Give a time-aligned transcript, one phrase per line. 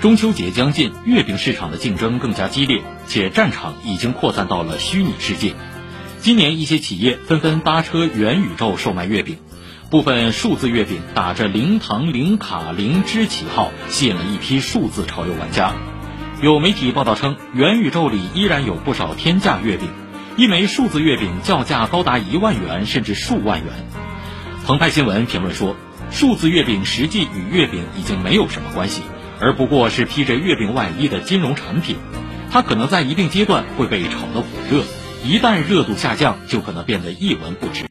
[0.00, 5.54] 中秋节将近，月饼市场的竞争更加激烈，且战场已经扩散到了虚拟世界。
[6.20, 9.38] 今年，一些企业纷纷搭车元宇宙售卖月饼，
[9.90, 15.72] 部分数字月饼打着零糖、零卡、零脂旗号，吸引了一批数字潮流玩家。
[16.42, 19.88] 有媒体报道称，元宇宙里依然有不少天价月饼，
[20.36, 23.72] 一枚数字月饼叫价高达一万元甚至数万元。
[24.66, 25.74] 澎湃新闻评论说，
[26.10, 29.00] 数字月饼实际与月饼已经没有什么关系。
[29.40, 31.96] 而不过是披着月饼外衣的金融产品，
[32.50, 34.82] 它可能在一定阶段会被炒得火热，
[35.24, 37.84] 一旦热度下降，就可能变得一文不值。